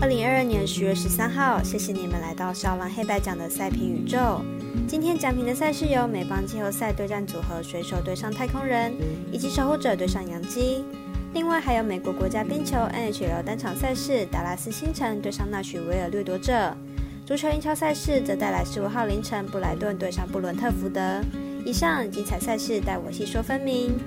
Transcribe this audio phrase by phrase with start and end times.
[0.00, 4.40] 二零二二年十月十三号，谢谢你们来到少狼黑白奖的赛评宇宙。
[4.86, 8.94] 今天奖评的赛事有美邦季后赛对战组合水手对上太空人，
[9.32, 10.84] 以及守护者对上洋基。
[11.34, 16.76] 另外还有美国国家冰球 NHL 单场赛事，达拉斯星辰对上纳许维尔掠夺者。
[17.26, 21.20] 足球英超赛事则带来十五号凌晨布莱顿对上布伦特福德。
[21.64, 23.98] 以上精彩赛事待我细说分明。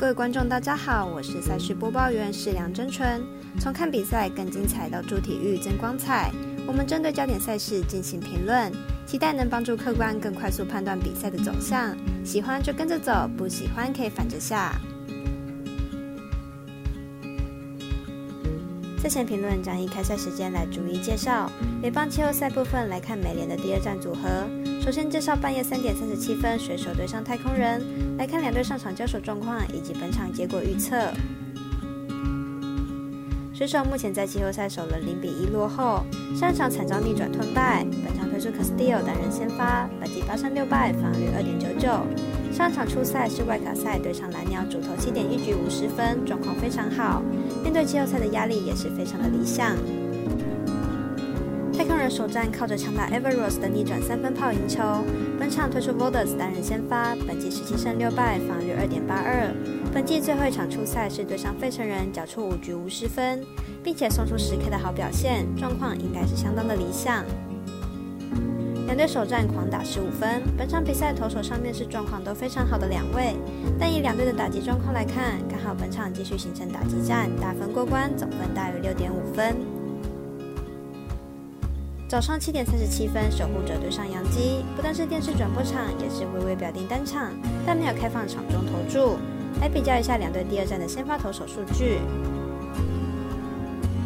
[0.00, 3.22] 各位观众，大家好，我是赛事播报员是梁真纯。
[3.60, 6.32] 从看比赛更精彩到助体育增光彩，
[6.66, 8.72] 我们针对焦点赛事进行评论，
[9.04, 11.94] 期待能帮助客观更快速判断比赛的走向。
[12.24, 14.72] 喜欢就跟着走，不喜欢可以反着下。
[19.00, 21.50] 赛前评论将以开赛时间来逐一介绍。
[21.80, 24.46] 美邦季后赛部分来看美联的第二战组合。
[24.78, 27.82] 首先介绍半夜三点三十七分，水手对上太空人。
[28.18, 31.10] 来看两队上场交手状况以及本场结果预测。
[33.60, 36.02] 水手目前在季后赛首轮零比一落后，
[36.34, 37.84] 上场惨遭逆转吞败。
[38.02, 41.90] 本场推出 Castillo 担任先发，本季八胜六败，防御二点九九。
[42.56, 47.22] 上场初赛是外卡赛对上蓝鸟，主投七点一局五十分，状况非常好。
[47.62, 49.76] 面对季后赛的压力也是非常的理想。
[52.08, 54.80] 首战靠着强打 Everos 的逆转三分炮赢球，
[55.38, 59.52] 本场推出 Voders 担任先发，本季十七胜六败，防御二点八二。
[59.92, 63.44] 本季最后一场初赛是对上费城人，缴出五局无失分，
[63.82, 67.24] 并且送出十 K 的好表现，状况应该是相当的理想。
[68.86, 73.36] 两队首战狂打十五分，本场比赛投手上面是状况都非常好的两位，
[73.78, 79.79] 但以两队的打击状况来看，刚好本场继续形成打击战，打分过关，总分大于六点五分。
[82.10, 87.30] 早上七点三十七分，守护者对上杨基，不但是电视转播场，也是微微表定单场，
[87.64, 89.16] 但没有开放场中投注。
[89.60, 92.00] 来比较一下两队第二站的先发投手数据。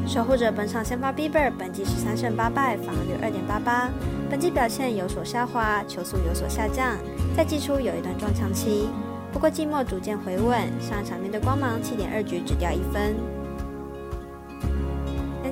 [0.06, 3.88] 守护者本场先发 Bieber，本季十三胜八败，防御率二点八八，
[4.28, 6.98] 本季表现有所下滑，球速有所下降，
[7.34, 8.86] 在季初有一段撞墙期，
[9.32, 13.16] 不过季末逐渐回稳，上一场面对光芒七点二局只掉一分。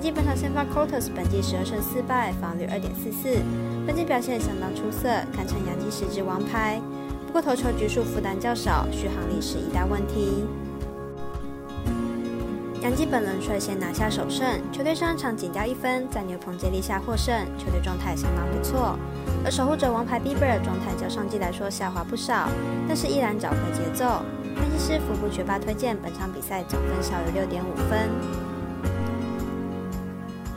[0.02, 3.38] 基本场先发 Cortez 本季十二胜四败，防率二点四四，
[3.86, 6.82] 本季表现相当出色，堪称洋基十支王牌。
[7.24, 10.44] 不过投球局数负担较少，续航力是一大问题。
[12.82, 18.98] 杨基本轮率先拿下首胜，球队上场仅掉一分，在牛棚接力下获胜，球队状态相当不错。
[19.44, 22.48] 而守护者王牌 Bieber 状态较上季来说下滑不少，
[22.88, 24.20] 但是依然找回节奏。
[24.56, 28.51] 分析师服部学霸推荐本场比赛总分小于六点五分。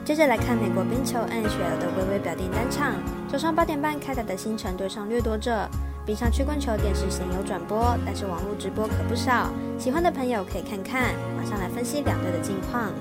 [0.06, 2.94] 接着来看美国冰球 NHL 的微微表定单场，
[3.28, 5.68] 早上八点半开打的星辰对上掠夺者。
[6.06, 9.50] 冰上曲棍球电视鲜有转播，但是网络直播可不少，
[9.80, 11.16] 喜欢的朋友可以看看。
[11.36, 12.92] 马上来分析两队的近况。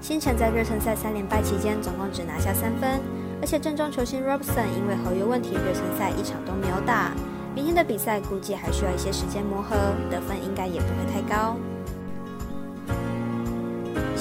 [0.00, 2.98] 星辰在热身赛三连败期间，总共只拿下三分，
[3.42, 7.12] 而且正中球星 Robson 因为合约问题，热身赛一场都没有打。
[7.54, 9.76] 明天的比赛估计还需要一些时间磨合，
[10.10, 11.58] 得分应该也不会太高。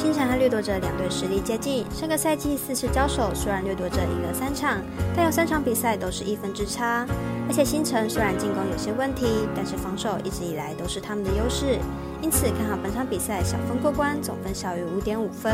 [0.03, 4.81] 星辰和掠夺者两队实力接近，上个赛季四次交手，虽然掠夺者赢了三场，
[5.15, 7.05] 但有三场比赛都是一分之差。
[7.47, 11.79] 而且星辰虽然进攻有些问题，但是防守一直以来都是他们的优势，
[12.21, 15.53] 因此看好本场比赛小分过关，总分小于五点五分。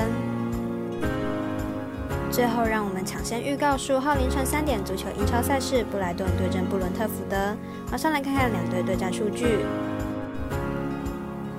[2.31, 7.55] 最后，让我们抢先预告十五号凌晨三点足球英超赛事，布莱顿对阵布伦特福德。
[7.91, 9.59] 马上来看看两队对战数据。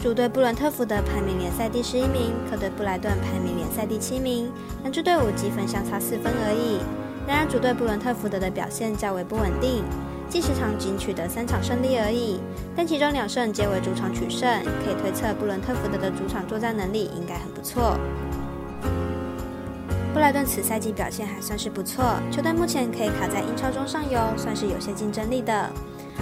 [0.00, 4.50] 主队布伦特福德排名联赛第十一名，客队布莱顿排名联赛第七名，
[4.80, 6.80] 两支队伍积分相差四分而已。
[7.28, 9.84] 然而，主队布伦特福德的表现较为不稳定，
[10.26, 12.40] 近十场仅取得三场胜利而已，
[12.74, 14.48] 但其中两胜皆为主场取胜，
[14.82, 17.98] 可以推测布伦特福德的主场作战能力应该很不错。
[20.14, 25.70] 布莱顿此赛季表现还算是不错，球队目前可以卡在英超中上游，算是有些竞争力的。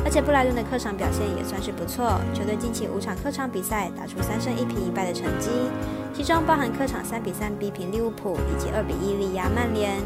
[0.05, 5.51] 而且布莱顿的客场表现也算是不错，球队近期五场客场比赛打出三胜一平一败的成绩，
[6.15, 10.01] 其中包含客场三比三逼平利物浦以及二比一力压曼联。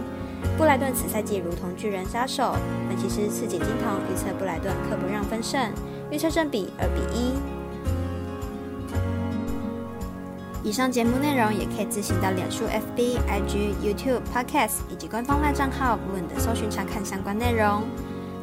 [0.59, 2.57] 布莱顿此赛季如同巨人杀手，
[2.89, 5.71] 分析师刺激金童预测布莱顿客不让分胜，
[6.11, 7.33] 预测正比二比一。
[10.65, 17.83] 以上节目内容也可以自行到脸书、FB、IG、YouTube、Podcast 以及官方外账号 Moon 的搜寻查看相关内容。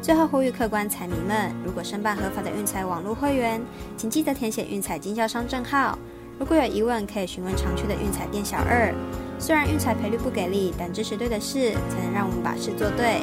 [0.02, 3.60] 最后呼吁客官彩迷们，如果申办合法的运彩网络会员，
[3.98, 5.98] 请记得填写运彩经销商证号。
[6.38, 8.94] 如果有疑问，可以询问常去的运彩店小二。
[9.38, 13.22] 虽然运彩赔率不给力，但支持对的事，才能让我们把事做对。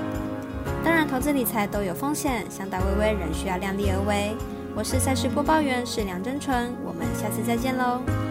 [0.85, 4.35] 当然，投资理财都有风险，想打微微仍需要量力而为。
[4.75, 8.26] 我是赛事播报员，是梁真纯，我们下次再见喽。